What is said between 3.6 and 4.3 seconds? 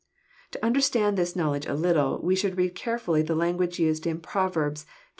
used in